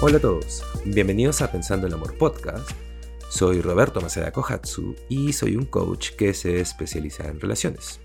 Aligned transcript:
Hola 0.00 0.18
a 0.18 0.20
todos, 0.20 0.62
bienvenidos 0.84 1.42
a 1.42 1.50
Pensando 1.50 1.88
el 1.88 1.92
Amor 1.92 2.16
Podcast. 2.16 2.70
Soy 3.28 3.60
Roberto 3.60 4.00
Maceda 4.00 4.30
Kohatsu 4.30 4.94
y 5.08 5.32
soy 5.32 5.56
un 5.56 5.64
coach 5.64 6.10
que 6.10 6.34
se 6.34 6.60
especializa 6.60 7.26
en 7.26 7.40
relaciones. 7.40 8.00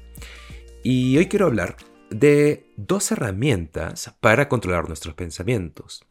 Y 0.81 1.15
hoy 1.17 1.27
quiero 1.27 1.45
hablar 1.45 1.77
de 2.09 2.73
dos 2.77 3.11
herramientas 3.11 4.11
para 4.21 4.49
controlar 4.49 4.87
nuestros 4.87 5.13
pensamientos. 5.13 6.03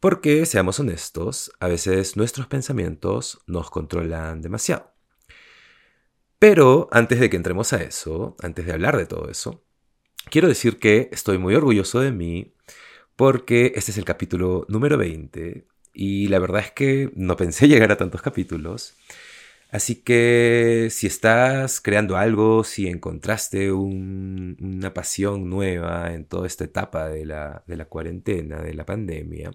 Porque, 0.00 0.44
seamos 0.44 0.80
honestos, 0.80 1.52
a 1.60 1.68
veces 1.68 2.16
nuestros 2.16 2.48
pensamientos 2.48 3.38
nos 3.46 3.70
controlan 3.70 4.42
demasiado. 4.42 4.90
Pero 6.40 6.88
antes 6.90 7.20
de 7.20 7.30
que 7.30 7.36
entremos 7.36 7.72
a 7.72 7.80
eso, 7.80 8.34
antes 8.42 8.66
de 8.66 8.72
hablar 8.72 8.96
de 8.96 9.06
todo 9.06 9.30
eso, 9.30 9.62
quiero 10.30 10.48
decir 10.48 10.80
que 10.80 11.10
estoy 11.12 11.38
muy 11.38 11.54
orgulloso 11.54 12.00
de 12.00 12.10
mí 12.10 12.56
porque 13.16 13.72
este 13.76 13.90
es 13.92 13.98
el 13.98 14.04
capítulo 14.04 14.66
número 14.68 14.98
20 14.98 15.66
y 15.94 16.28
la 16.28 16.38
verdad 16.38 16.62
es 16.62 16.72
que 16.72 17.10
no 17.14 17.36
pensé 17.36 17.68
llegar 17.68 17.92
a 17.92 17.96
tantos 17.96 18.22
capítulos. 18.22 18.94
Así 19.70 19.96
que 19.96 20.88
si 20.90 21.06
estás 21.06 21.80
creando 21.80 22.16
algo, 22.18 22.62
si 22.62 22.88
encontraste 22.88 23.72
una 23.72 24.92
pasión 24.92 25.48
nueva 25.48 26.12
en 26.12 26.26
toda 26.26 26.46
esta 26.46 26.64
etapa 26.64 27.08
de 27.08 27.24
la, 27.24 27.64
cuarentena, 27.88 28.60
de 28.62 28.74
la 28.74 28.84
pandemia, 28.84 29.50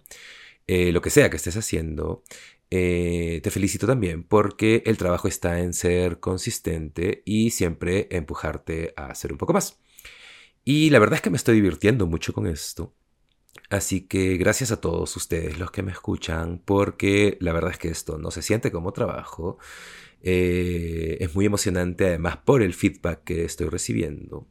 eh, 0.67 0.91
lo 0.91 1.01
que 1.01 1.11
sea 1.11 1.29
que 1.29 1.37
estés 1.37 1.55
haciendo, 1.57 2.23
eh, 2.71 3.39
te 3.43 3.51
felicito 3.51 3.87
también 3.87 4.23
porque 4.23 4.83
el 4.85 4.97
trabajo 4.97 5.27
está 5.27 5.59
en 5.59 5.73
ser 5.73 6.19
consistente 6.19 7.21
y 7.25 7.51
siempre 7.51 8.07
empujarte 8.11 8.93
a 8.97 9.07
hacer 9.07 9.31
un 9.31 9.37
poco 9.37 9.53
más. 9.53 9.79
Y 10.65 10.89
la 10.89 10.99
verdad 10.99 11.15
es 11.15 11.21
que 11.21 11.29
me 11.29 11.37
estoy 11.37 11.55
divirtiendo 11.55 12.07
mucho 12.07 12.33
con 12.33 12.47
esto. 12.47 12.93
Así 13.69 14.01
que 14.07 14.37
gracias 14.37 14.71
a 14.71 14.79
todos 14.79 15.15
ustedes 15.17 15.59
los 15.59 15.71
que 15.71 15.83
me 15.83 15.91
escuchan, 15.91 16.61
porque 16.63 17.37
la 17.41 17.51
verdad 17.51 17.71
es 17.71 17.77
que 17.77 17.89
esto 17.89 18.17
no 18.17 18.31
se 18.31 18.41
siente 18.41 18.71
como 18.71 18.93
trabajo. 18.93 19.57
Eh, 20.21 21.17
es 21.19 21.35
muy 21.35 21.45
emocionante 21.45 22.05
además 22.07 22.37
por 22.37 22.61
el 22.61 22.73
feedback 22.73 23.23
que 23.23 23.45
estoy 23.45 23.67
recibiendo. 23.69 24.47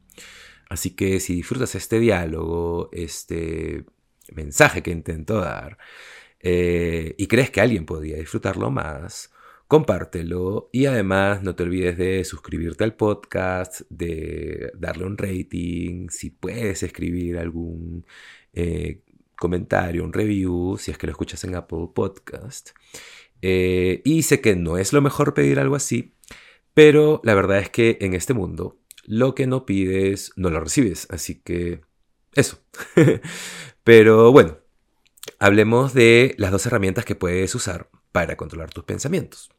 Así 0.69 0.91
que 0.91 1.19
si 1.19 1.35
disfrutas 1.35 1.75
este 1.75 1.99
diálogo, 1.99 2.89
este 2.91 3.85
mensaje 4.33 4.83
que 4.83 4.91
intento 4.91 5.39
dar, 5.39 5.77
eh, 6.39 7.15
y 7.17 7.27
crees 7.27 7.49
que 7.51 7.61
alguien 7.61 7.85
podría 7.85 8.17
disfrutarlo 8.17 8.71
más, 8.71 9.31
compártelo 9.67 10.69
y 10.71 10.85
además 10.85 11.43
no 11.43 11.55
te 11.55 11.63
olvides 11.63 11.97
de 11.97 12.23
suscribirte 12.23 12.83
al 12.83 12.95
podcast, 12.95 13.81
de 13.89 14.71
darle 14.77 15.05
un 15.05 15.17
rating, 15.17 16.09
si 16.09 16.29
puedes 16.29 16.83
escribir 16.83 17.37
algún 17.37 18.05
eh, 18.53 19.01
comentario, 19.37 20.03
un 20.03 20.13
review, 20.13 20.77
si 20.77 20.91
es 20.91 20.97
que 20.97 21.07
lo 21.07 21.11
escuchas 21.11 21.43
en 21.43 21.55
Apple 21.55 21.89
Podcast. 21.93 22.71
Eh, 23.41 24.01
y 24.03 24.23
sé 24.23 24.41
que 24.41 24.55
no 24.55 24.77
es 24.77 24.93
lo 24.93 25.01
mejor 25.01 25.33
pedir 25.33 25.59
algo 25.59 25.75
así, 25.75 26.15
pero 26.73 27.21
la 27.23 27.35
verdad 27.35 27.59
es 27.59 27.69
que 27.69 27.97
en 28.01 28.13
este 28.13 28.33
mundo 28.33 28.79
lo 29.03 29.35
que 29.35 29.47
no 29.47 29.65
pides 29.65 30.33
no 30.35 30.49
lo 30.49 30.59
recibes, 30.59 31.07
así 31.09 31.41
que 31.41 31.81
eso. 32.33 32.59
pero 33.83 34.31
bueno, 34.31 34.57
hablemos 35.39 35.93
de 35.93 36.35
las 36.37 36.51
dos 36.51 36.65
herramientas 36.65 37.05
que 37.05 37.15
puedes 37.15 37.53
usar 37.55 37.89
para 38.11 38.35
controlar 38.35 38.71
tus 38.71 38.83
pensamientos. 38.83 39.49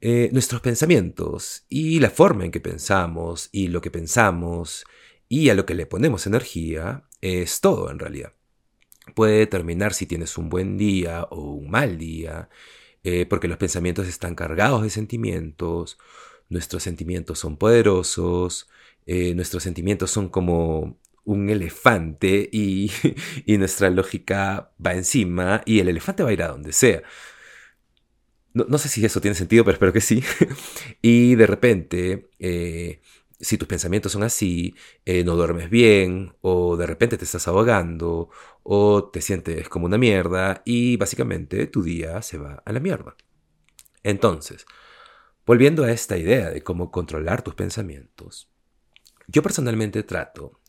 Eh, 0.00 0.30
nuestros 0.32 0.60
pensamientos 0.60 1.64
y 1.68 2.00
la 2.00 2.10
forma 2.10 2.44
en 2.44 2.50
que 2.50 2.60
pensamos 2.60 3.48
y 3.52 3.68
lo 3.68 3.80
que 3.80 3.92
pensamos 3.92 4.84
y 5.28 5.48
a 5.48 5.54
lo 5.54 5.64
que 5.64 5.76
le 5.76 5.86
ponemos 5.86 6.26
energía 6.26 7.04
es 7.20 7.60
todo 7.60 7.88
en 7.88 8.00
realidad 8.00 8.34
puede 9.14 9.38
determinar 9.38 9.94
si 9.94 10.06
tienes 10.06 10.38
un 10.38 10.48
buen 10.48 10.78
día 10.78 11.24
o 11.30 11.40
un 11.54 11.70
mal 11.70 11.98
día, 11.98 12.48
eh, 13.04 13.26
porque 13.26 13.48
los 13.48 13.58
pensamientos 13.58 14.06
están 14.08 14.34
cargados 14.34 14.82
de 14.82 14.90
sentimientos, 14.90 15.98
nuestros 16.48 16.82
sentimientos 16.82 17.38
son 17.38 17.56
poderosos, 17.56 18.68
eh, 19.06 19.34
nuestros 19.34 19.62
sentimientos 19.62 20.10
son 20.10 20.28
como 20.28 20.98
un 21.24 21.50
elefante 21.50 22.48
y, 22.52 22.90
nuestra 23.58 23.90
lógica 23.90 24.72
va 24.84 24.94
encima 24.94 25.62
y 25.66 25.80
el 25.80 25.88
elefante 25.88 26.22
va 26.22 26.30
a 26.30 26.32
ir 26.32 26.42
a 26.42 26.48
donde 26.48 26.72
sea. 26.72 27.02
No, 28.54 28.66
no 28.68 28.76
sé 28.78 28.88
si 28.88 29.04
eso 29.04 29.20
tiene 29.20 29.34
sentido, 29.34 29.64
pero 29.64 29.74
espero 29.74 29.92
que 29.92 30.00
sí. 30.00 30.22
y 31.02 31.34
de 31.36 31.46
repente 31.46 32.30
eh, 32.38 33.00
si 33.42 33.58
tus 33.58 33.68
pensamientos 33.68 34.12
son 34.12 34.22
así, 34.22 34.74
eh, 35.04 35.24
no 35.24 35.34
duermes 35.34 35.68
bien, 35.68 36.34
o 36.40 36.76
de 36.76 36.86
repente 36.86 37.18
te 37.18 37.24
estás 37.24 37.48
ahogando, 37.48 38.30
o 38.62 39.10
te 39.10 39.20
sientes 39.20 39.68
como 39.68 39.86
una 39.86 39.98
mierda, 39.98 40.62
y 40.64 40.96
básicamente 40.96 41.66
tu 41.66 41.82
día 41.82 42.22
se 42.22 42.38
va 42.38 42.62
a 42.64 42.72
la 42.72 42.80
mierda. 42.80 43.16
Entonces, 44.04 44.64
volviendo 45.44 45.84
a 45.84 45.90
esta 45.90 46.16
idea 46.16 46.50
de 46.50 46.62
cómo 46.62 46.92
controlar 46.92 47.42
tus 47.42 47.56
pensamientos, 47.56 48.48
yo 49.26 49.42
personalmente 49.42 50.04
trato, 50.04 50.60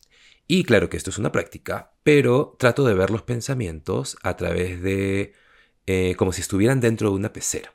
y 0.48 0.64
claro 0.64 0.90
que 0.90 0.96
esto 0.96 1.10
es 1.10 1.18
una 1.18 1.32
práctica, 1.32 1.94
pero 2.02 2.56
trato 2.58 2.84
de 2.84 2.94
ver 2.94 3.10
los 3.10 3.22
pensamientos 3.22 4.18
a 4.22 4.36
través 4.36 4.82
de 4.82 5.32
eh, 5.86 6.16
como 6.16 6.32
si 6.32 6.40
estuvieran 6.40 6.80
dentro 6.80 7.10
de 7.10 7.16
una 7.16 7.32
pecera. 7.32 7.72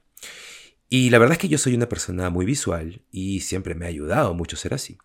Y 0.89 1.11
la 1.11 1.19
verdad 1.19 1.33
es 1.33 1.39
que 1.39 1.49
yo 1.49 1.59
soy 1.59 1.75
una 1.75 1.87
persona 1.87 2.29
muy 2.31 2.45
visual 2.45 3.03
y 3.11 3.41
siempre 3.41 3.75
me 3.75 3.85
ha 3.85 3.89
ayudado 3.89 4.33
mucho 4.33 4.57
ser 4.57 4.73
así. 4.73 4.97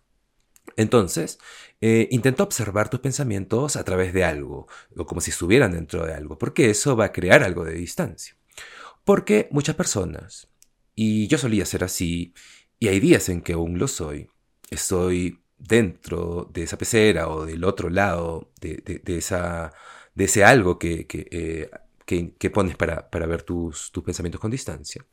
Entonces, 0.77 1.39
eh, 1.79 2.07
intenta 2.11 2.43
observar 2.43 2.89
tus 2.89 2.99
pensamientos 2.99 3.75
a 3.75 3.83
través 3.83 4.13
de 4.13 4.23
algo, 4.23 4.67
o 4.97 5.05
como 5.05 5.21
si 5.21 5.31
estuvieran 5.31 5.71
dentro 5.73 6.05
de 6.05 6.13
algo, 6.13 6.37
porque 6.37 6.69
eso 6.69 6.95
va 6.95 7.05
a 7.05 7.11
crear 7.11 7.43
algo 7.43 7.63
de 7.63 7.73
distancia. 7.73 8.35
Porque 9.03 9.47
muchas 9.51 9.75
personas, 9.75 10.49
y 10.95 11.27
yo 11.27 11.37
solía 11.37 11.65
ser 11.65 11.83
así, 11.83 12.33
y 12.79 12.87
hay 12.87 12.99
días 12.99 13.29
en 13.29 13.41
que 13.41 13.53
aún 13.53 13.77
lo 13.77 13.87
soy, 13.87 14.29
estoy 14.71 15.41
dentro 15.57 16.49
de 16.53 16.63
esa 16.63 16.77
pecera 16.77 17.29
o 17.29 17.45
del 17.45 17.63
otro 17.63 17.89
lado 17.89 18.51
de, 18.59 19.01
esa, 19.05 19.73
de 20.15 20.25
ese 20.25 20.43
algo 20.43 20.79
que, 20.79 21.07
que, 21.07 21.27
eh, 21.31 22.49
pones 22.49 22.75
para, 22.75 23.07
ver 23.27 23.43
tus, 23.43 23.91
tus 23.91 24.03
pensamientos 24.03 24.41
con 24.41 24.51
distancia. 24.51 25.05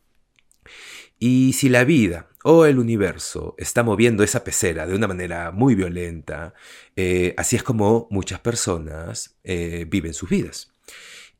Y 1.19 1.53
si 1.53 1.69
la 1.69 1.85
vida 1.85 2.29
o 2.43 2.67
el 2.67 2.79
universo 2.79 3.55
está 3.59 3.83
moviendo 3.83 4.25
esa 4.25 4.43
pecera 4.43 4.87
de 4.87 4.95
una 4.95 5.07
manera 5.07 5.53
muy 5.53 5.75
violenta, 5.75 6.55
eh, 6.97 7.35
así 7.37 7.57
es 7.57 7.63
como 7.63 8.09
muchas 8.11 8.41
personas 8.41 9.39
eh, 9.45 9.87
viven 9.89 10.15
sus 10.15 10.29
vidas. 10.29 10.73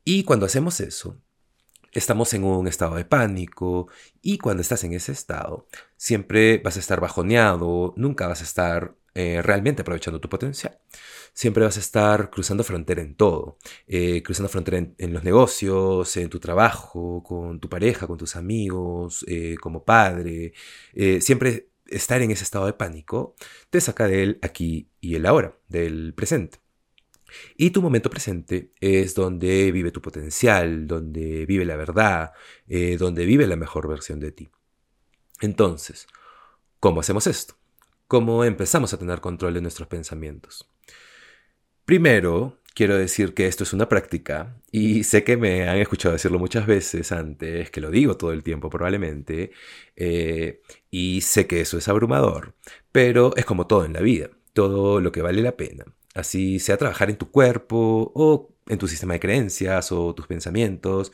Y 0.05 0.23
cuando 0.23 0.45
hacemos 0.45 0.79
eso, 0.79 1.21
estamos 1.91 2.33
en 2.33 2.43
un 2.43 2.67
estado 2.67 2.95
de 2.95 3.05
pánico 3.05 3.87
y 4.21 4.37
cuando 4.37 4.61
estás 4.61 4.83
en 4.83 4.93
ese 4.93 5.11
estado, 5.11 5.67
siempre 5.97 6.59
vas 6.59 6.77
a 6.77 6.79
estar 6.79 6.99
bajoneado, 6.99 7.93
nunca 7.97 8.27
vas 8.27 8.41
a 8.41 8.45
estar 8.45 8.95
eh, 9.15 9.43
realmente 9.43 9.83
aprovechando 9.83 10.19
tu 10.19 10.27
potencial 10.27 10.79
siempre 11.33 11.63
vas 11.63 11.77
a 11.77 11.79
estar 11.79 12.31
cruzando 12.31 12.63
frontera 12.63 13.01
en 13.01 13.15
todo, 13.15 13.57
eh, 13.87 14.23
cruzando 14.23 14.49
frontera 14.49 14.77
en, 14.97 15.13
los 15.13 15.23
negocios, 15.23 16.17
en 16.17 16.29
tu 16.29 16.39
trabajo, 16.39 17.23
con 17.23 17.59
tu 17.59 17.69
pareja, 17.69 18.07
con 18.07 18.17
tus 18.17 18.35
amigos, 18.35 19.23
eh, 19.27 19.55
como 19.61 19.83
padre, 19.83 20.53
siempre 21.21 21.69
estar 21.87 22.21
en 22.21 22.31
ese 22.31 22.43
estado 22.43 22.65
de 22.65 22.73
pánico 22.73 23.35
te 23.69 23.81
saca 23.81 24.07
del 24.07 24.39
aquí 24.41 24.89
y 24.99 25.15
el 25.15 25.25
ahora, 25.25 25.57
del 25.67 26.13
presente. 26.15 26.59
Y 27.57 27.71
tu 27.71 27.81
momento 27.81 28.09
presente 28.09 28.71
es 28.79 29.15
donde 29.15 29.71
vive 29.71 29.91
tu 29.91 30.01
potencial, 30.01 30.87
donde 30.87 31.45
vive 31.47 31.65
la 31.65 31.75
verdad, 31.75 32.31
donde 32.99 33.25
vive 33.25 33.47
la 33.47 33.55
mejor 33.55 33.87
versión 33.87 34.19
de 34.19 34.31
ti. 34.31 34.49
Entonces, 35.41 36.07
¿cómo 36.79 37.01
hacemos 37.01 37.27
esto? 37.27 37.55
¿Cómo 38.13 38.43
empezamos 38.43 38.93
a 38.93 38.99
tener 38.99 39.21
control 39.21 39.55
de 39.55 39.61
nuestros 39.61 39.87
pensamientos? 39.87 40.69
Primero, 41.83 42.59
quiero 42.75 42.95
decir 42.95 43.33
que 43.33 43.47
esto 43.47 43.63
es 43.63 43.73
una 43.73 43.89
práctica 43.89 44.61
y 44.71 45.03
sé 45.03 45.23
que 45.23 45.35
me 45.35 45.67
han 45.67 45.79
escuchado 45.79 46.13
decirlo 46.13 46.37
muchas 46.37 46.67
veces 46.67 47.11
antes, 47.11 47.71
que 47.71 47.81
lo 47.81 47.89
digo 47.89 48.15
todo 48.15 48.31
el 48.31 48.43
tiempo 48.43 48.69
probablemente, 48.69 49.49
eh, 49.95 50.61
y 50.91 51.21
sé 51.21 51.47
que 51.47 51.61
eso 51.61 51.79
es 51.79 51.87
abrumador, 51.87 52.53
pero 52.91 53.35
es 53.35 53.45
como 53.45 53.65
todo 53.65 53.83
en 53.83 53.93
la 53.93 54.01
vida, 54.01 54.29
todo 54.53 55.01
lo 55.01 55.11
que 55.11 55.23
vale 55.23 55.41
la 55.41 55.57
pena. 55.57 55.83
Así 56.13 56.59
sea 56.59 56.77
trabajar 56.77 57.09
en 57.09 57.17
tu 57.17 57.31
cuerpo 57.31 58.11
o 58.13 58.53
en 58.67 58.77
tu 58.77 58.87
sistema 58.87 59.15
de 59.15 59.21
creencias 59.21 59.91
o 59.91 60.13
tus 60.13 60.27
pensamientos. 60.27 61.11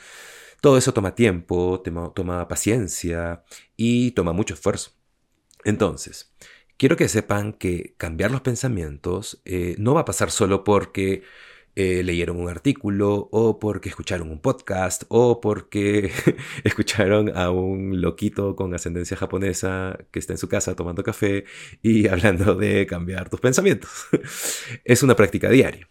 Todo 0.59 0.77
eso 0.77 0.93
toma 0.93 1.15
tiempo, 1.15 1.81
toma 2.13 2.47
paciencia 2.49 3.45
y 3.77 4.11
toma 4.11 4.33
mucho 4.33 4.53
esfuerzo. 4.53 4.99
Entonces, 5.63 6.33
quiero 6.79 6.95
que 6.95 7.09
sepan 7.09 7.53
que 7.53 7.93
cambiar 7.97 8.31
los 8.31 8.41
pensamientos 8.41 9.41
eh, 9.45 9.75
no 9.77 9.93
va 9.93 10.01
a 10.01 10.05
pasar 10.05 10.31
solo 10.31 10.63
porque 10.63 11.23
eh, 11.75 12.03
leyeron 12.03 12.39
un 12.39 12.49
artículo 12.49 13.29
o 13.31 13.59
porque 13.59 13.89
escucharon 13.89 14.31
un 14.31 14.41
podcast 14.41 15.03
o 15.09 15.41
porque 15.41 16.11
escucharon 16.63 17.37
a 17.37 17.51
un 17.51 18.01
loquito 18.01 18.55
con 18.55 18.73
ascendencia 18.73 19.17
japonesa 19.17 19.99
que 20.11 20.19
está 20.19 20.33
en 20.33 20.39
su 20.39 20.47
casa 20.49 20.75
tomando 20.75 21.03
café 21.03 21.43
y 21.83 22.07
hablando 22.09 22.55
de 22.55 22.87
cambiar 22.87 23.29
tus 23.29 23.41
pensamientos. 23.41 24.07
es 24.85 25.03
una 25.03 25.15
práctica 25.15 25.49
diaria. 25.49 25.87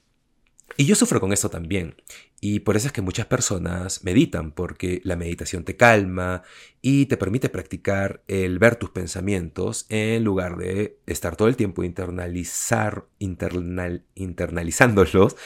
Y 0.76 0.85
yo 0.85 0.94
sufro 0.94 1.20
con 1.20 1.32
esto 1.32 1.49
también. 1.49 1.97
Y 2.41 2.61
por 2.61 2.76
eso 2.76 2.87
es 2.87 2.93
que 2.93 3.03
muchas 3.03 3.26
personas 3.26 4.05
meditan, 4.05 4.53
porque 4.53 5.00
la 5.03 5.17
meditación 5.17 5.65
te 5.65 5.76
calma 5.76 6.43
y 6.81 7.06
te 7.06 7.17
permite 7.17 7.49
practicar 7.49 8.23
el 8.29 8.59
ver 8.61 8.76
tus 8.76 8.91
pensamientos 8.91 9.87
en 9.88 10.23
lugar 10.23 10.56
de 10.56 11.00
estar 11.06 11.35
todo 11.35 11.49
el 11.49 11.56
tiempo 11.56 11.82
internalizar, 11.82 13.06
internal, 13.19 14.05
internalizándolos 14.15 15.37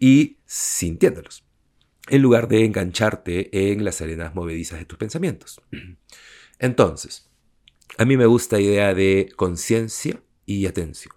y 0.00 0.38
sintiéndolos, 0.44 1.44
en 2.08 2.22
lugar 2.22 2.48
de 2.48 2.64
engancharte 2.64 3.70
en 3.70 3.84
las 3.84 4.00
arenas 4.00 4.34
movedizas 4.34 4.80
de 4.80 4.86
tus 4.86 4.98
pensamientos. 4.98 5.60
Entonces, 6.58 7.30
a 7.96 8.04
mí 8.04 8.16
me 8.16 8.26
gusta 8.26 8.56
la 8.56 8.62
idea 8.62 8.94
de 8.94 9.32
conciencia 9.36 10.20
y 10.46 10.66
atención. 10.66 11.14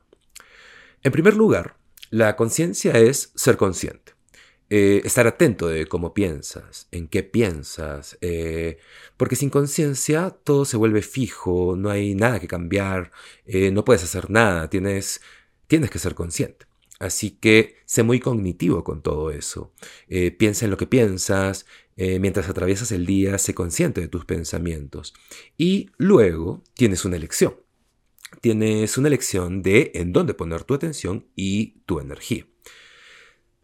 En 1.01 1.11
primer 1.11 1.35
lugar, 1.35 1.77
la 2.13 2.35
conciencia 2.35 2.91
es 2.91 3.31
ser 3.33 3.57
consciente. 3.57 4.13
Eh, 4.69 5.01
estar 5.03 5.25
atento 5.25 5.67
de 5.67 5.87
cómo 5.87 6.13
piensas, 6.13 6.87
en 6.91 7.07
qué 7.07 7.23
piensas, 7.23 8.19
eh, 8.21 8.77
porque 9.17 9.35
sin 9.35 9.49
conciencia 9.49 10.29
todo 10.29 10.65
se 10.65 10.77
vuelve 10.77 11.01
fijo, 11.01 11.75
no 11.75 11.89
hay 11.89 12.13
nada 12.13 12.39
que 12.39 12.47
cambiar, 12.47 13.11
eh, 13.47 13.71
no 13.71 13.83
puedes 13.83 14.03
hacer 14.03 14.29
nada, 14.29 14.69
tienes, 14.69 15.21
tienes 15.65 15.89
que 15.89 15.97
ser 15.97 16.13
consciente. 16.13 16.67
Así 16.99 17.31
que 17.31 17.77
sé 17.85 18.03
muy 18.03 18.19
cognitivo 18.19 18.83
con 18.83 19.01
todo 19.01 19.31
eso. 19.31 19.73
piensa 20.37 20.65
en 20.65 20.71
lo 20.71 20.77
que 20.77 20.87
piensas, 20.87 21.65
mientras 21.97 22.47
atraviesas 22.47 22.91
el 22.91 23.05
día, 23.07 23.37
sé 23.39 23.55
consciente 23.55 24.01
de 24.01 24.07
tus 24.07 24.25
pensamientos. 24.25 25.13
Y 25.57 25.89
luego 25.97 26.63
tienes 26.75 27.05
una 27.05 27.17
elección 27.17 27.62
tienes 28.41 28.97
una 28.97 29.07
elección 29.07 29.61
de 29.61 29.91
en 29.95 30.13
dónde 30.13 30.33
poner 30.33 30.63
tu 30.63 30.73
atención 30.73 31.27
y 31.35 31.81
tu 31.85 31.99
energía. 31.99 32.45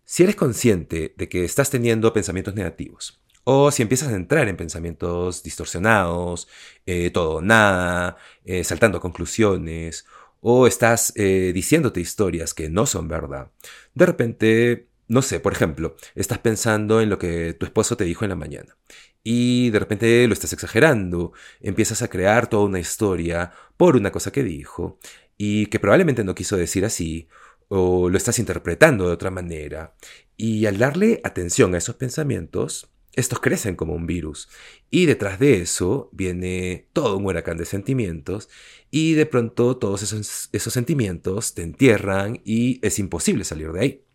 Si 0.06 0.24
eres 0.24 0.36
consciente 0.36 1.13
de 1.18 1.30
que 1.30 1.45
estás 1.45 1.69
teniendo 1.69 2.13
pensamientos 2.13 2.56
negativos, 2.56 3.21
o 3.44 3.71
si 3.71 3.81
empiezas 3.81 4.10
a 4.10 4.16
entrar 4.16 4.48
en 4.48 4.57
pensamientos 4.57 5.44
distorsionados, 5.44 6.48
eh, 6.86 7.10
todo 7.12 7.42
nada, 7.42 8.18
eh, 8.44 8.63
saltando 8.63 9.00
conclusiones, 9.00 10.06
o 10.42 10.68
estás 10.68 11.13
eh, 11.16 11.51
diciéndote 11.54 12.00
historias 12.00 12.54
que 12.54 12.69
no 12.69 12.86
son 12.86 13.07
verdad, 13.07 13.51
de 13.94 14.06
repente, 14.06 14.89
no 15.10 15.24
sé, 15.24 15.40
por 15.40 15.54
ejemplo, 15.54 15.96
estás 16.16 16.38
pensando 16.38 17.02
en 17.02 17.10
lo 17.10 17.18
que 17.18 17.54
tu 17.54 17.66
esposo 17.66 17.98
te 17.98 18.06
dijo 18.06 18.24
en 18.24 18.30
la 18.30 18.36
mañana 18.36 18.78
y 19.24 19.72
de 19.72 19.80
repente 19.80 20.28
lo 20.28 20.34
estás 20.34 20.54
exagerando, 20.54 21.34
empiezas 21.60 22.02
a 22.02 22.08
crear 22.10 22.48
toda 22.48 22.64
una 22.66 22.80
historia 22.80 23.52
por 23.76 23.96
una 23.96 24.12
cosa 24.12 24.32
que 24.32 24.44
dijo 24.44 25.00
y 25.38 25.66
que 25.66 25.80
probablemente 25.80 26.24
no 26.24 26.36
quiso 26.36 26.58
decir 26.58 26.86
así 26.86 27.28
o 27.70 28.10
lo 28.10 28.18
estás 28.18 28.40
interpretando 28.40 29.08
de 29.08 29.14
otra 29.14 29.32
manera 29.32 29.96
y 30.38 30.68
al 30.68 30.78
darle 30.78 31.22
atención 31.24 31.74
a 31.74 31.80
esos 31.80 31.96
pensamientos, 31.96 32.92
estos 33.14 33.40
crecen 33.40 33.76
como 33.76 33.94
un 33.94 34.06
virus 34.06 34.48
y 34.92 35.08
detrás 35.08 35.40
de 35.40 35.60
eso 35.62 36.10
viene 36.14 36.88
todo 36.94 37.18
un 37.18 37.26
huracán 37.26 37.58
de 37.58 37.66
sentimientos 37.66 38.48
y 38.92 39.14
de 39.14 39.26
pronto 39.26 39.76
todos 39.78 40.04
esos, 40.04 40.50
esos 40.54 40.72
sentimientos 40.72 41.56
te 41.56 41.64
entierran 41.64 42.42
y 42.46 42.80
es 42.86 43.00
imposible 43.00 43.44
salir 43.44 43.72
de 43.72 43.80
ahí. 43.80 44.09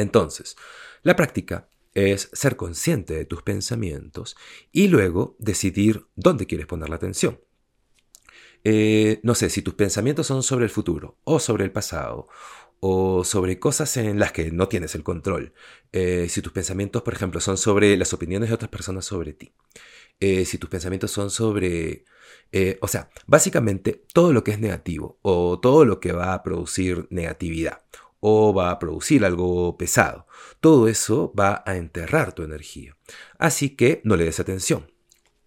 Entonces, 0.00 0.56
la 1.02 1.14
práctica 1.14 1.68
es 1.94 2.30
ser 2.32 2.56
consciente 2.56 3.14
de 3.14 3.24
tus 3.26 3.42
pensamientos 3.42 4.36
y 4.72 4.88
luego 4.88 5.36
decidir 5.38 6.06
dónde 6.16 6.46
quieres 6.46 6.66
poner 6.66 6.88
la 6.88 6.96
atención. 6.96 7.40
Eh, 8.64 9.20
no 9.22 9.34
sé, 9.34 9.50
si 9.50 9.62
tus 9.62 9.74
pensamientos 9.74 10.26
son 10.26 10.42
sobre 10.42 10.64
el 10.64 10.70
futuro 10.70 11.18
o 11.24 11.38
sobre 11.38 11.64
el 11.64 11.72
pasado 11.72 12.28
o 12.80 13.24
sobre 13.24 13.58
cosas 13.58 13.94
en 13.98 14.18
las 14.18 14.32
que 14.32 14.50
no 14.50 14.68
tienes 14.68 14.94
el 14.94 15.02
control. 15.02 15.52
Eh, 15.92 16.28
si 16.30 16.40
tus 16.40 16.52
pensamientos, 16.52 17.02
por 17.02 17.12
ejemplo, 17.12 17.40
son 17.40 17.58
sobre 17.58 17.96
las 17.98 18.12
opiniones 18.14 18.48
de 18.48 18.54
otras 18.54 18.70
personas 18.70 19.04
sobre 19.04 19.34
ti. 19.34 19.52
Eh, 20.18 20.46
si 20.46 20.56
tus 20.58 20.70
pensamientos 20.70 21.10
son 21.10 21.30
sobre... 21.30 22.04
o 22.80 22.88
sea, 22.88 23.10
básicamente 23.26 24.04
todo 24.14 24.32
lo 24.32 24.44
que 24.44 24.52
es 24.52 24.60
negativo 24.60 25.18
o 25.22 25.60
todo 25.60 25.84
lo 25.84 26.00
que 26.00 26.12
va 26.12 26.32
a 26.34 26.42
producir 26.42 27.06
negatividad 27.10 27.82
o 28.20 28.54
va 28.54 28.70
a 28.70 28.78
producir 28.78 29.24
algo 29.24 29.76
pesado. 29.76 30.26
Todo 30.60 30.88
eso 30.88 31.32
va 31.38 31.62
a 31.66 31.76
enterrar 31.76 32.32
tu 32.34 32.42
energía. 32.42 32.96
Así 33.38 33.70
que 33.70 34.00
no 34.04 34.16
le 34.16 34.24
des 34.24 34.40
atención. 34.40 34.92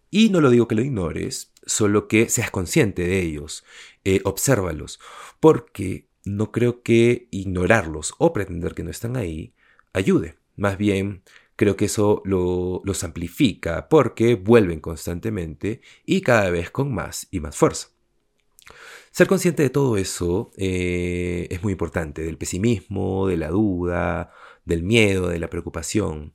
Y 0.10 0.30
no 0.30 0.42
lo 0.42 0.50
digo 0.50 0.68
que 0.68 0.76
lo 0.76 0.84
ignores, 0.84 1.52
solo 1.66 2.08
que 2.08 2.30
seas 2.30 2.52
consciente 2.52 3.04
de 3.04 3.22
ellos, 3.22 3.64
eh, 4.04 4.22
obsérvalos, 4.26 5.00
porque 5.40 6.08
no 6.26 6.52
creo 6.52 6.84
que 6.84 7.28
ignorarlos 7.32 8.14
o 8.18 8.34
pretender 8.34 8.76
que 8.76 8.84
no 8.84 8.92
están 8.92 9.18
ahí 9.18 9.54
ayude. 9.92 10.36
Más 10.56 10.78
bien, 10.78 11.24
creo 11.56 11.76
que 11.76 11.86
eso 11.86 12.22
los 12.26 13.04
amplifica 13.04 13.90
porque 13.90 14.36
vuelven 14.36 14.80
constantemente 14.80 15.82
y 16.06 16.22
cada 16.22 16.50
vez 16.50 16.70
con 16.70 16.94
más 16.94 17.28
y 17.32 17.40
más 17.40 17.56
fuerza. 17.56 17.93
Ser 19.14 19.28
consciente 19.28 19.62
de 19.62 19.70
todo 19.70 19.98
eso 19.98 20.50
eh, 20.58 21.48
es 21.52 21.62
muy 21.62 21.74
importante, 21.74 22.24
del 22.24 22.40
pesimismo, 22.40 23.28
de 23.28 23.38
la 23.38 23.50
duda, 23.50 24.32
del 24.66 24.82
miedo, 24.82 25.28
de 25.28 25.38
la 25.38 25.52
preocupación. 25.52 26.34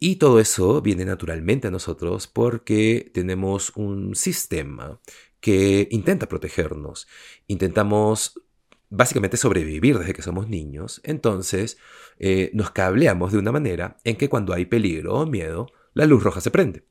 Y 0.00 0.16
todo 0.16 0.40
eso 0.40 0.82
viene 0.82 1.04
naturalmente 1.04 1.68
a 1.68 1.70
nosotros 1.70 2.26
porque 2.26 3.12
tenemos 3.14 3.70
un 3.76 4.16
sistema 4.16 5.00
que 5.38 5.86
intenta 5.92 6.28
protegernos. 6.28 7.06
Intentamos 7.46 8.42
básicamente 8.88 9.36
sobrevivir 9.36 9.96
desde 9.96 10.12
que 10.12 10.22
somos 10.22 10.48
niños. 10.48 11.00
Entonces 11.04 11.78
eh, 12.18 12.50
nos 12.54 12.72
cableamos 12.72 13.30
de 13.30 13.38
una 13.38 13.52
manera 13.52 13.98
en 14.02 14.16
que 14.16 14.28
cuando 14.28 14.52
hay 14.52 14.64
peligro 14.64 15.14
o 15.14 15.26
miedo, 15.26 15.68
la 15.94 16.06
luz 16.06 16.24
roja 16.24 16.40
se 16.40 16.50
prende. 16.50 16.82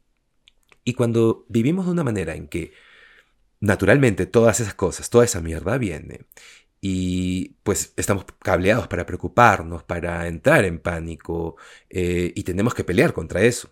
Y 0.85 0.93
cuando 0.93 1.45
vivimos 1.49 1.87
de 1.87 1.91
una 1.91 2.05
manera 2.05 2.35
en 2.35 2.47
que 2.47 2.71
naturalmente 3.59 4.25
todas 4.25 4.59
esas 4.59 4.73
cosas, 4.73 5.09
toda 5.09 5.25
esa 5.25 5.41
mierda 5.41 5.77
viene. 5.77 6.25
Y 6.81 7.55
pues 7.63 7.93
estamos 7.97 8.25
cableados 8.39 8.87
para 8.87 9.05
preocuparnos, 9.05 9.83
para 9.83 10.27
entrar 10.27 10.65
en 10.65 10.79
pánico 10.79 11.57
eh, 11.89 12.31
y 12.35 12.43
tenemos 12.43 12.73
que 12.73 12.85
pelear 12.85 13.13
contra 13.13 13.41
eso. 13.41 13.71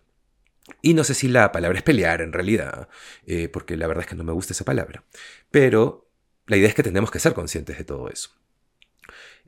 Y 0.81 0.93
no 0.93 1.03
sé 1.03 1.13
si 1.13 1.29
la 1.29 1.51
palabra 1.51 1.77
es 1.77 1.83
pelear 1.83 2.21
en 2.21 2.33
realidad, 2.33 2.89
eh, 3.25 3.49
porque 3.49 3.77
la 3.77 3.87
verdad 3.87 4.03
es 4.03 4.09
que 4.09 4.15
no 4.15 4.25
me 4.25 4.33
gusta 4.33 4.53
esa 4.53 4.65
palabra. 4.65 5.05
Pero 5.51 6.09
la 6.47 6.57
idea 6.57 6.67
es 6.69 6.75
que 6.75 6.83
tenemos 6.83 7.11
que 7.11 7.19
ser 7.19 7.33
conscientes 7.33 7.77
de 7.77 7.85
todo 7.85 8.09
eso. 8.09 8.31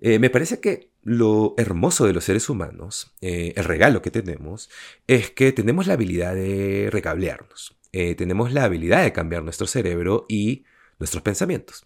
Eh, 0.01 0.19
me 0.19 0.29
parece 0.29 0.59
que 0.59 0.91
lo 1.03 1.55
hermoso 1.57 2.05
de 2.05 2.13
los 2.13 2.23
seres 2.23 2.49
humanos, 2.49 3.15
el 3.21 3.63
regalo 3.63 4.01
que 4.01 4.11
tenemos, 4.11 4.69
es 5.07 5.31
que 5.31 5.51
tenemos 5.51 5.87
la 5.87 5.93
habilidad 5.93 6.35
de 6.35 6.89
recablearnos. 6.91 7.79
Eh, 7.91 8.15
tenemos 8.15 8.53
la 8.53 8.65
habilidad 8.65 9.03
de 9.03 9.13
cambiar 9.13 9.43
nuestro 9.43 9.65
cerebro 9.65 10.25
y 10.29 10.63
nuestros 10.99 11.23
pensamientos. 11.23 11.85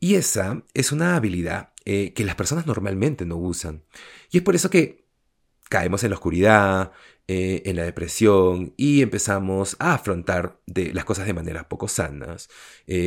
Y 0.00 0.16
esa 0.16 0.62
es 0.74 0.92
una 0.92 1.16
habilidad 1.16 1.72
eh, 1.84 2.12
que 2.12 2.24
las 2.24 2.34
personas 2.34 2.66
normalmente 2.66 3.24
no 3.24 3.36
usan. 3.36 3.84
Y 4.30 4.38
es 4.38 4.42
por 4.42 4.54
eso 4.54 4.68
que 4.68 5.06
caemos 5.68 6.04
en 6.04 6.10
la 6.10 6.16
oscuridad, 6.16 6.92
eh, 7.28 7.62
en 7.66 7.76
la 7.76 7.84
depresión 7.84 8.74
y 8.76 9.02
empezamos 9.02 9.76
a 9.78 9.94
afrontar 9.94 10.60
las 10.66 11.04
cosas 11.04 11.26
de 11.26 11.34
manera 11.34 11.68
poco 11.68 11.88
sanas, 11.88 12.48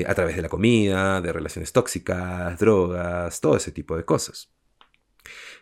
a 0.08 0.14
través 0.16 0.36
de 0.36 0.42
la 0.42 0.50
comida, 0.50 1.22
de 1.22 1.34
relaciones 1.34 1.72
tóxicas, 1.72 2.58
drogas, 2.60 3.42
todo 3.42 3.58
ese 3.58 3.72
tipo 3.72 3.96
de 3.98 4.06
cosas. 4.06 4.52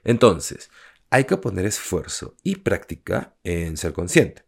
Entonces, 0.03 0.69
hay 1.09 1.25
que 1.25 1.37
poner 1.37 1.65
esfuerzo 1.65 2.35
y 2.43 2.55
práctica 2.57 3.35
en 3.43 3.77
ser 3.77 3.93
consciente. 3.93 4.43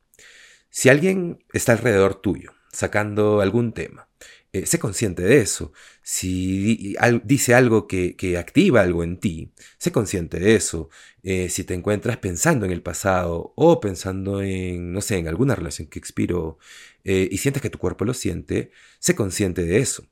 Si 0.69 0.89
alguien 0.89 1.45
está 1.53 1.73
alrededor 1.73 2.15
tuyo, 2.15 2.53
sacando 2.71 3.41
algún 3.41 3.71
tema, 3.71 4.09
eh, 4.55 4.65
sé 4.65 4.79
consciente 4.79 5.21
de 5.21 5.41
eso. 5.41 5.73
Si 6.01 6.95
dice 7.25 7.53
algo 7.53 7.87
que, 7.87 8.37
activa 8.39 8.79
algo 8.81 9.03
en 9.03 9.17
ti, 9.19 9.51
sé 9.77 9.91
consciente 9.91 10.39
de 10.39 10.55
eso. 10.55 10.89
Eh, 11.23 11.49
si 11.49 11.65
te 11.65 11.73
encuentras 11.73 12.17
pensando 12.17 12.65
en 12.65 12.71
el 12.71 12.81
pasado 12.81 13.51
o 13.57 13.81
pensando 13.81 14.41
en, 14.41 14.93
no 14.93 15.01
sé, 15.01 15.17
en 15.17 15.27
alguna 15.27 15.55
relación 15.55 15.89
que 15.89 15.99
expiró 15.99 16.57
eh, 17.03 17.27
y 17.29 17.37
sientes 17.39 17.61
que 17.61 17.69
tu 17.69 17.79
cuerpo 17.79 18.05
lo 18.05 18.13
siente, 18.13 18.71
sé 18.99 19.13
consciente 19.13 19.63
de 19.65 19.79
eso. 19.79 20.05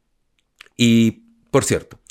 Y, 0.75 1.23
por 1.49 1.63
cierto, 1.63 2.01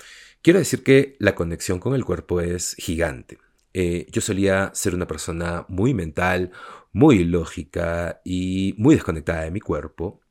quiero 0.41 0.59
decir 0.59 0.83
que 0.83 1.17
la 1.19 1.35
conexión 1.35 1.81
con 1.81 1.95
el 1.95 2.05
cuerpo 2.05 2.41
es 2.41 2.75
gigante. 2.79 3.39
yo 3.75 4.21
solía 4.23 4.71
ser 4.75 4.95
una 4.95 5.07
persona 5.07 5.67
muy 5.69 5.93
mental, 5.95 6.53
muy 6.93 7.25
lógica 7.25 8.23
y 8.25 8.75
muy 8.79 8.95
desconectada 8.95 9.43
de 9.45 9.51
mi 9.51 9.61
cuerpo, 9.61 10.22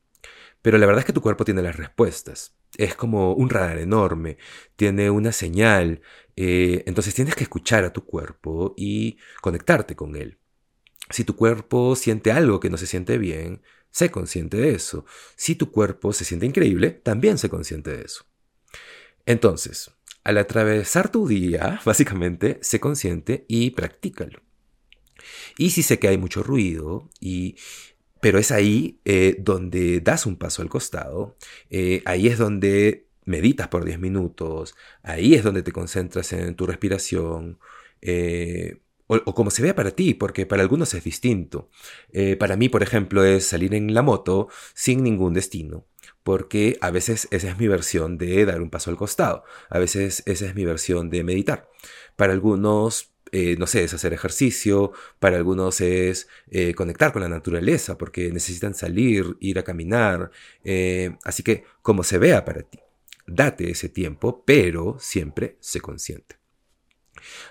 pero 0.61 0.77
la 0.77 0.85
verdad 0.85 0.99
es 0.99 1.05
que 1.05 1.13
tu 1.13 1.21
cuerpo 1.21 1.45
tiene 1.45 1.61
las 1.61 1.75
respuestas. 1.75 2.55
Es 2.77 2.95
como 2.95 3.33
un 3.33 3.49
radar 3.49 3.79
enorme, 3.79 4.37
tiene 4.75 5.09
una 5.09 5.31
señal, 5.31 6.01
eh, 6.35 6.83
entonces 6.85 7.13
tienes 7.13 7.35
que 7.35 7.43
escuchar 7.43 7.83
a 7.83 7.93
tu 7.93 8.05
cuerpo 8.05 8.73
y 8.77 9.17
conectarte 9.41 9.95
con 9.95 10.15
él. 10.15 10.39
Si 11.09 11.23
tu 11.23 11.35
cuerpo 11.35 11.95
siente 11.95 12.31
algo 12.31 12.59
que 12.59 12.69
no 12.69 12.77
se 12.77 12.87
siente 12.87 13.17
bien, 13.17 13.61
sé 13.89 14.11
consciente 14.11 14.57
de 14.57 14.71
eso. 14.71 15.05
Si 15.35 15.55
tu 15.55 15.71
cuerpo 15.71 16.13
se 16.13 16.25
siente 16.25 16.45
increíble, 16.45 16.91
también 16.91 17.37
sé 17.37 17.49
consciente 17.49 17.95
de 17.95 18.03
eso. 18.03 18.25
Entonces, 19.25 19.91
al 20.23 20.37
atravesar 20.37 21.11
tu 21.11 21.27
día, 21.27 21.81
básicamente, 21.85 22.59
sé 22.61 22.79
consciente 22.79 23.45
y 23.47 23.71
practícalo. 23.71 24.41
Y 25.57 25.71
si 25.71 25.83
sé 25.83 25.99
que 25.99 26.07
hay 26.07 26.17
mucho 26.17 26.41
ruido, 26.43 27.09
y, 27.19 27.55
pero 28.21 28.39
es 28.39 28.51
ahí 28.51 29.01
eh, 29.05 29.35
donde 29.39 29.99
das 30.01 30.25
un 30.25 30.37
paso 30.37 30.61
al 30.61 30.69
costado, 30.69 31.37
eh, 31.69 32.01
ahí 32.05 32.27
es 32.27 32.37
donde 32.37 33.07
meditas 33.25 33.67
por 33.67 33.83
10 33.85 33.99
minutos, 33.99 34.75
ahí 35.03 35.33
es 35.35 35.43
donde 35.43 35.63
te 35.63 35.71
concentras 35.71 36.31
en 36.33 36.55
tu 36.55 36.65
respiración, 36.67 37.59
eh, 38.01 38.81
o, 39.07 39.35
como 39.35 39.51
se 39.51 39.61
vea 39.61 39.75
para 39.75 39.91
ti, 39.91 40.13
porque 40.13 40.45
para 40.45 40.61
algunos 40.61 40.93
es 40.93 41.03
distinto. 41.03 41.69
para 42.39 42.55
mí, 42.55 42.69
por 42.69 42.83
ejemplo, 42.83 43.25
es 43.25 43.45
salir 43.47 43.73
en 43.75 43.93
la 43.93 44.01
moto 44.01 44.47
sin 44.73 45.03
ningún 45.03 45.33
destino 45.33 45.85
porque 46.23 46.77
a 46.81 46.91
veces 46.91 47.27
esa 47.31 47.49
es 47.49 47.57
mi 47.57 47.67
versión 47.67 48.17
de 48.17 48.45
dar 48.45 48.61
un 48.61 48.69
paso 48.69 48.91
al 48.91 48.97
costado, 48.97 49.43
a 49.69 49.79
veces 49.79 50.23
esa 50.25 50.45
es 50.45 50.55
mi 50.55 50.65
versión 50.65 51.09
de 51.09 51.23
meditar. 51.23 51.67
Para 52.15 52.33
algunos, 52.33 53.10
eh, 53.31 53.55
no 53.57 53.67
sé, 53.67 53.83
es 53.83 53.93
hacer 53.93 54.13
ejercicio, 54.13 54.91
para 55.19 55.37
algunos 55.37 55.79
es 55.81 56.27
eh, 56.49 56.73
conectar 56.73 57.13
con 57.13 57.21
la 57.21 57.29
naturaleza, 57.29 57.97
porque 57.97 58.31
necesitan 58.31 58.73
salir, 58.73 59.37
ir 59.39 59.57
a 59.59 59.63
caminar, 59.63 60.31
eh, 60.63 61.15
así 61.23 61.41
que 61.43 61.63
como 61.81 62.03
se 62.03 62.17
vea 62.17 62.43
para 62.43 62.63
ti, 62.63 62.79
date 63.27 63.71
ese 63.71 63.89
tiempo, 63.89 64.43
pero 64.45 64.97
siempre 64.99 65.57
sé 65.61 65.79
consciente. 65.79 66.37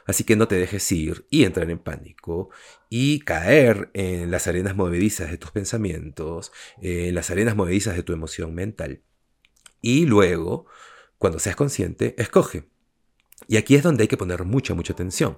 Así 0.04 0.24
que 0.24 0.36
no 0.36 0.48
te 0.48 0.56
dejes 0.56 0.90
ir 0.92 1.26
y 1.30 1.44
entrar 1.44 1.70
en 1.70 1.78
pánico 1.78 2.50
y 2.88 3.20
caer 3.20 3.90
en 3.94 4.30
las 4.30 4.48
arenas 4.48 4.74
movedizas 4.74 5.30
de 5.30 5.38
tus 5.38 5.52
pensamientos, 5.52 6.52
en 6.82 7.14
las 7.14 7.30
arenas 7.30 7.56
movedizas 7.56 7.96
de 7.96 8.02
tu 8.02 8.12
emoción 8.12 8.54
mental. 8.54 9.02
Y 9.80 10.06
luego, 10.06 10.66
cuando 11.18 11.38
seas 11.38 11.56
consciente, 11.56 12.14
escoge. 12.18 12.64
Y 13.48 13.56
aquí 13.56 13.74
es 13.74 13.82
donde 13.82 14.02
hay 14.02 14.08
que 14.08 14.16
poner 14.16 14.44
mucha, 14.44 14.74
mucha 14.74 14.92
atención, 14.92 15.36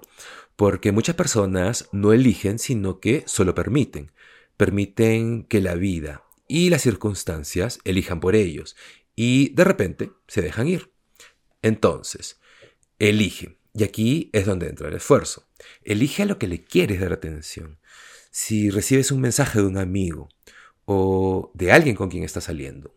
porque 0.55 0.91
muchas 0.91 1.15
personas 1.15 1.89
no 1.91 2.13
eligen, 2.13 2.59
sino 2.59 2.99
que 2.99 3.23
solo 3.25 3.55
permiten. 3.55 4.11
Permiten 4.57 5.43
que 5.43 5.61
la 5.61 5.75
vida 5.75 6.23
y 6.47 6.69
las 6.69 6.83
circunstancias 6.83 7.79
elijan 7.83 8.19
por 8.19 8.35
ellos 8.35 8.75
y 9.15 9.53
de 9.53 9.63
repente 9.63 10.11
se 10.27 10.41
dejan 10.41 10.67
ir. 10.67 10.91
Entonces, 11.61 12.39
elige. 12.99 13.57
Y 13.73 13.83
aquí 13.83 14.29
es 14.33 14.45
donde 14.45 14.67
entra 14.67 14.89
el 14.89 14.95
esfuerzo. 14.95 15.47
Elige 15.83 16.23
a 16.23 16.25
lo 16.25 16.37
que 16.37 16.47
le 16.47 16.63
quieres 16.63 16.99
dar 16.99 17.13
atención. 17.13 17.79
Si 18.29 18.69
recibes 18.69 19.11
un 19.11 19.21
mensaje 19.21 19.59
de 19.59 19.65
un 19.65 19.77
amigo 19.77 20.29
o 20.85 21.51
de 21.53 21.71
alguien 21.71 21.95
con 21.95 22.09
quien 22.09 22.23
estás 22.23 22.45
saliendo 22.45 22.93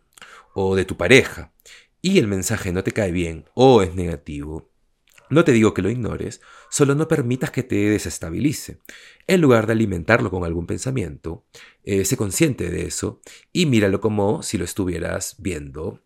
o 0.53 0.75
de 0.75 0.85
tu 0.85 0.97
pareja 0.97 1.53
y 2.01 2.19
el 2.19 2.27
mensaje 2.27 2.71
no 2.71 2.83
te 2.83 2.91
cae 2.91 3.11
bien 3.11 3.45
o 3.53 3.81
es 3.81 3.95
negativo, 3.95 4.69
no 5.29 5.43
te 5.43 5.51
digo 5.51 5.73
que 5.73 5.81
lo 5.81 5.89
ignores, 5.89 6.41
solo 6.69 6.95
no 6.95 7.07
permitas 7.07 7.51
que 7.51 7.63
te 7.63 7.75
desestabilice. 7.75 8.79
En 9.27 9.41
lugar 9.41 9.67
de 9.67 9.73
alimentarlo 9.73 10.29
con 10.29 10.43
algún 10.43 10.67
pensamiento, 10.67 11.45
eh, 11.83 12.05
sé 12.05 12.17
consciente 12.17 12.69
de 12.69 12.85
eso 12.85 13.21
y 13.51 13.65
míralo 13.65 14.01
como 14.01 14.43
si 14.43 14.57
lo 14.57 14.65
estuvieras 14.65 15.35
viendo 15.39 16.01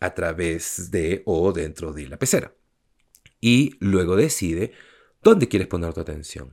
a 0.00 0.14
través 0.14 0.90
de 0.90 1.22
o 1.24 1.52
dentro 1.52 1.92
de 1.92 2.08
la 2.08 2.18
pecera 2.18 2.54
y 3.44 3.76
luego 3.78 4.16
decide 4.16 4.72
dónde 5.22 5.48
quieres 5.48 5.68
poner 5.68 5.92
tu 5.92 6.00
atención. 6.00 6.50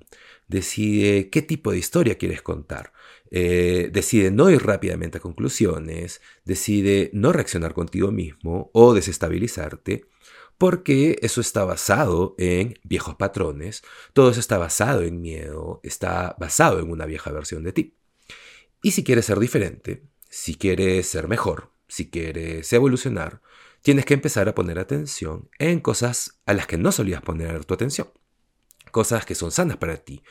Decide 0.50 1.30
qué 1.30 1.42
tipo 1.42 1.72
de 1.72 1.78
historia 1.78 2.18
quieres 2.18 2.42
contar. 2.42 2.92
Eh, 3.30 3.90
decide 3.94 4.30
no 4.30 4.50
ir 4.50 4.62
rápidamente 4.62 5.20
a 5.20 5.22
conclusiones. 5.22 6.20
Decide 6.44 7.10
no 7.13 7.32
reaccionar 7.32 7.74
contigo 7.74 8.12
mismo 8.12 8.72
o 8.74 8.94
desestabilizarte. 8.94 10.11
Porque 10.62 11.18
eso 11.24 11.41
está 11.41 11.65
basado 11.65 12.36
en 12.38 12.77
viejos 12.84 13.15
patrones. 13.15 13.82
Todo 14.13 14.30
eso 14.30 14.39
está 14.39 14.60
basado 14.60 15.01
en 15.01 15.20
miedo. 15.20 15.80
Está 15.82 16.36
basado 16.39 16.80
en 16.80 16.91
una 16.91 17.08
vieja 17.08 17.32
versión 17.32 17.63
de 17.63 17.74
ti. 17.74 17.98
Y 18.84 18.91
si 18.91 19.03
quieres 19.03 19.25
ser 19.25 19.39
diferente, 19.39 20.03
si 20.30 20.53
quieres 20.53 21.08
ser 21.08 21.27
mejor, 21.27 21.72
si 21.88 22.12
quieres 22.12 22.72
evolucionar, 22.74 23.41
tienes 23.82 24.06
que 24.06 24.13
empezar 24.13 24.48
a 24.50 24.53
poner 24.53 24.77
atención 24.77 25.50
en 25.58 25.80
cosas 25.80 26.39
a 26.46 26.53
las 26.53 26.68
que 26.68 26.77
no 26.77 26.91
solías 26.91 27.24
poner 27.24 27.65
tu 27.65 27.74
atención. 27.74 28.12
Cosas 28.91 29.25
que 29.25 29.34
son 29.34 29.50
sanas 29.50 29.77
para 29.77 29.98
ti, 29.98 30.22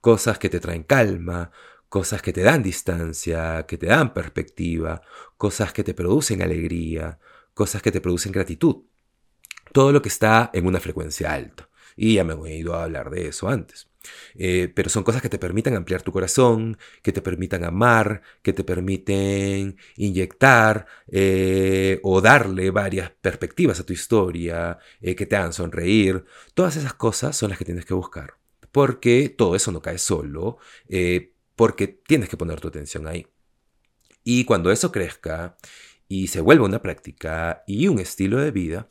cosas 0.00 0.38
que 0.38 0.48
te 0.48 0.60
traen 0.60 0.84
calma, 0.84 1.50
cosas 1.90 2.22
que 2.22 2.32
te 2.32 2.40
dan 2.40 2.62
distancia, 2.62 3.66
que 3.68 3.76
te 3.76 3.88
dan 3.88 4.14
perspectiva, 4.14 5.02
cosas 5.36 5.74
que 5.74 5.84
te 5.84 5.92
producen 5.92 6.40
alegría, 6.40 7.18
cosas 7.52 7.82
que 7.82 7.92
te 7.92 8.00
producen 8.00 8.32
gratitud. 8.32 8.84
Todo 9.74 9.90
lo 9.90 10.02
que 10.02 10.08
está 10.08 10.50
en 10.52 10.68
una 10.68 10.78
frecuencia 10.78 11.32
alta. 11.32 11.68
Y 11.96 12.14
ya 12.14 12.22
me 12.22 12.34
he 12.48 12.56
ido 12.56 12.74
a 12.74 12.84
hablar 12.84 13.10
de 13.10 13.26
eso 13.26 13.48
antes. 13.48 13.88
Eh, 14.36 14.70
pero 14.72 14.88
son 14.88 15.02
cosas 15.02 15.20
que 15.20 15.28
te 15.28 15.38
permitan 15.40 15.74
ampliar 15.74 16.02
tu 16.02 16.12
corazón, 16.12 16.78
que 17.02 17.10
te 17.10 17.20
permitan 17.22 17.64
amar, 17.64 18.22
que 18.42 18.52
te 18.52 18.62
permiten 18.62 19.76
inyectar 19.96 20.86
eh, 21.08 21.98
o 22.04 22.20
darle 22.20 22.70
varias 22.70 23.10
perspectivas 23.10 23.80
a 23.80 23.84
tu 23.84 23.92
historia, 23.92 24.78
eh, 25.00 25.16
que 25.16 25.26
te 25.26 25.34
hagan 25.34 25.52
sonreír. 25.52 26.24
Todas 26.54 26.76
esas 26.76 26.94
cosas 26.94 27.36
son 27.36 27.50
las 27.50 27.58
que 27.58 27.64
tienes 27.64 27.84
que 27.84 27.94
buscar. 27.94 28.34
Porque 28.70 29.28
todo 29.28 29.56
eso 29.56 29.72
no 29.72 29.82
cae 29.82 29.98
solo, 29.98 30.58
porque 31.56 31.88
tienes 31.88 32.28
que 32.28 32.36
poner 32.36 32.60
tu 32.60 32.68
atención 32.68 33.08
ahí. 33.08 33.26
Y 34.22 34.44
cuando 34.44 34.70
eso 34.70 34.92
crezca 34.92 35.56
y 36.08 36.28
se 36.28 36.40
vuelva 36.40 36.66
una 36.66 36.82
práctica 36.82 37.64
y 37.66 37.88
un 37.88 37.98
estilo 37.98 38.38
de 38.38 38.50
vida, 38.50 38.88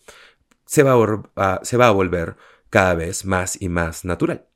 se 0.65 0.84
va 0.84 1.62
se 1.63 1.77
va 1.77 1.88
a 1.88 1.91
volver 1.91 2.36
cada 2.70 2.96
vez 2.96 3.25
más 3.25 3.62
y 3.62 3.70
más 3.70 4.05
natural 4.05 4.48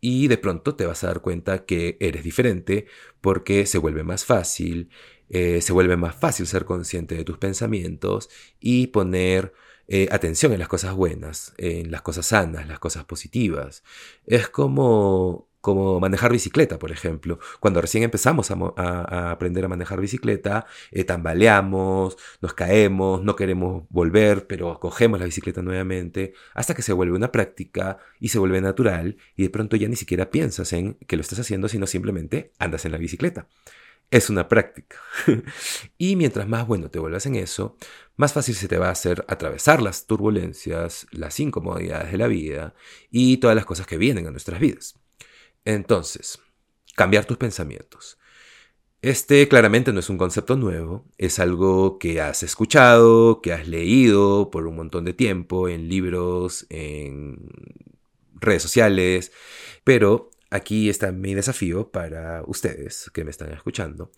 y 0.00 0.28
de 0.28 0.38
pronto 0.38 0.76
te 0.76 0.86
vas 0.86 1.02
a 1.04 1.08
dar 1.08 1.20
cuenta 1.20 1.64
que 1.64 1.96
eres 2.00 2.22
diferente 2.22 2.86
porque 3.20 3.66
se 3.66 3.78
vuelve 3.78 4.04
más 4.04 4.24
fácil, 4.24 4.90
eh, 5.28 5.60
se 5.60 5.72
vuelve 5.72 5.96
más 5.96 6.14
fácil 6.14 6.46
ser 6.46 6.64
consciente 6.64 7.16
de 7.16 7.24
tus 7.24 7.38
pensamientos 7.38 8.28
y 8.60 8.88
poner 8.88 9.52
eh, 9.88 10.08
atención 10.10 10.52
en 10.52 10.58
las 10.58 10.68
cosas 10.68 10.94
buenas, 10.94 11.54
en 11.58 11.90
las 11.90 12.02
cosas 12.02 12.26
sanas, 12.26 12.68
las 12.68 12.78
cosas 12.78 13.04
positivas. 13.04 13.82
Es 14.26 14.48
como, 14.48 15.45
como 15.66 15.98
manejar 15.98 16.30
bicicleta, 16.30 16.78
por 16.78 16.92
ejemplo. 16.92 17.40
Cuando 17.58 17.80
recién 17.80 18.04
empezamos 18.04 18.52
a, 18.52 19.32
aprender 19.32 19.64
a 19.64 19.68
manejar 19.68 20.00
bicicleta, 20.00 20.64
eh, 20.92 21.02
tambaleamos, 21.02 22.16
nos 22.40 22.54
caemos, 22.54 23.24
no 23.24 23.34
queremos 23.34 23.82
volver, 23.88 24.46
pero 24.46 24.78
cogemos 24.78 25.18
la 25.18 25.26
bicicleta 25.26 25.62
nuevamente, 25.62 26.34
hasta 26.54 26.72
que 26.72 26.82
se 26.82 26.92
vuelve 26.92 27.16
una 27.16 27.32
práctica 27.32 27.98
y 28.20 28.28
se 28.28 28.38
vuelve 28.38 28.60
natural 28.60 29.16
y 29.34 29.42
de 29.42 29.50
pronto 29.50 29.74
ya 29.74 29.88
ni 29.88 29.96
siquiera 29.96 30.30
piensas 30.30 30.72
en 30.72 30.94
que 31.08 31.16
lo 31.16 31.22
estás 31.22 31.40
haciendo, 31.40 31.68
sino 31.68 31.88
simplemente 31.88 32.52
andas 32.60 32.84
en 32.84 32.92
la 32.92 32.98
bicicleta. 32.98 33.48
Es 34.08 34.30
una 34.30 34.46
práctica. 34.46 34.98
y 35.98 36.14
mientras 36.14 36.46
más 36.46 36.64
bueno 36.64 36.90
te 36.90 37.00
vuelvas 37.00 37.26
en 37.26 37.34
eso, 37.34 37.76
más 38.14 38.32
fácil 38.32 38.54
se 38.54 38.68
te 38.68 38.78
va 38.78 38.86
a 38.86 38.92
hacer 38.92 39.24
atravesar 39.26 39.82
las 39.82 40.06
turbulencias, 40.06 41.08
las 41.10 41.40
incomodidades 41.40 42.12
de 42.12 42.18
la 42.18 42.28
vida 42.28 42.74
y 43.10 43.38
todas 43.38 43.56
las 43.56 43.64
cosas 43.64 43.88
que 43.88 43.98
vienen 43.98 44.28
a 44.28 44.30
nuestras 44.30 44.60
vidas. 44.60 44.94
Entonces, 45.66 46.38
cambiar 46.94 47.26
tus 47.26 47.36
pensamientos. 47.36 48.18
Este 49.02 49.46
claramente 49.46 49.92
no 49.92 50.00
es 50.00 50.08
un 50.08 50.16
concepto 50.16 50.56
nuevo, 50.56 51.04
es 51.18 51.38
algo 51.38 51.98
que 51.98 52.20
has 52.20 52.42
escuchado, 52.42 53.42
que 53.42 53.52
has 53.52 53.68
leído 53.68 54.50
por 54.50 54.66
un 54.66 54.76
montón 54.76 55.04
de 55.04 55.12
tiempo 55.12 55.68
en 55.68 55.88
libros, 55.88 56.66
en 56.70 57.50
redes 58.34 58.62
sociales, 58.62 59.32
pero 59.84 60.30
aquí 60.50 60.88
está 60.88 61.12
mi 61.12 61.34
desafío 61.34 61.90
para 61.90 62.42
ustedes 62.46 63.10
que 63.12 63.24
me 63.24 63.30
están 63.30 63.52
escuchando. 63.52 64.10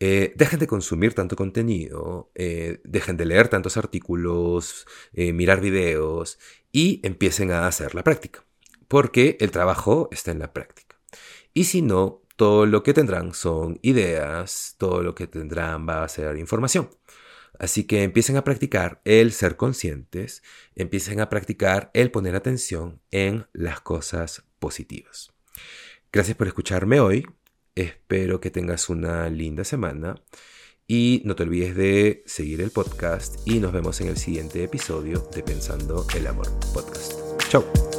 Eh, 0.00 0.32
dejen 0.36 0.60
de 0.60 0.66
consumir 0.66 1.14
tanto 1.14 1.36
contenido, 1.36 2.30
eh, 2.34 2.80
dejen 2.84 3.16
de 3.16 3.26
leer 3.26 3.48
tantos 3.48 3.76
artículos, 3.76 4.86
eh, 5.12 5.32
mirar 5.32 5.60
videos 5.60 6.38
y 6.72 7.00
empiecen 7.04 7.52
a 7.52 7.66
hacer 7.66 7.94
la 7.94 8.02
práctica, 8.02 8.44
porque 8.88 9.36
el 9.40 9.50
trabajo 9.50 10.08
está 10.10 10.30
en 10.32 10.38
la 10.40 10.52
práctica. 10.52 10.81
Y 11.54 11.64
si 11.64 11.82
no, 11.82 12.22
todo 12.36 12.66
lo 12.66 12.82
que 12.82 12.94
tendrán 12.94 13.34
son 13.34 13.78
ideas, 13.82 14.74
todo 14.78 15.02
lo 15.02 15.14
que 15.14 15.26
tendrán 15.26 15.88
va 15.88 16.04
a 16.04 16.08
ser 16.08 16.38
información. 16.38 16.90
Así 17.58 17.84
que 17.84 18.02
empiecen 18.02 18.36
a 18.36 18.44
practicar 18.44 19.00
el 19.04 19.32
ser 19.32 19.56
conscientes, 19.56 20.42
empiecen 20.74 21.20
a 21.20 21.28
practicar 21.28 21.90
el 21.94 22.10
poner 22.10 22.34
atención 22.34 23.00
en 23.10 23.46
las 23.52 23.80
cosas 23.80 24.44
positivas. 24.58 25.30
Gracias 26.12 26.36
por 26.36 26.46
escucharme 26.46 27.00
hoy, 27.00 27.26
espero 27.74 28.40
que 28.40 28.50
tengas 28.50 28.88
una 28.88 29.28
linda 29.28 29.64
semana 29.64 30.16
y 30.86 31.22
no 31.24 31.36
te 31.36 31.44
olvides 31.44 31.76
de 31.76 32.22
seguir 32.26 32.60
el 32.60 32.70
podcast 32.70 33.46
y 33.46 33.60
nos 33.60 33.72
vemos 33.72 34.00
en 34.00 34.08
el 34.08 34.16
siguiente 34.16 34.64
episodio 34.64 35.28
de 35.34 35.42
Pensando 35.42 36.06
el 36.16 36.26
Amor 36.26 36.48
Podcast. 36.74 37.14
Chao. 37.48 37.91